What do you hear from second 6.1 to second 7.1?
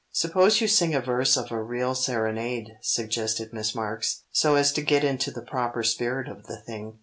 of the thing.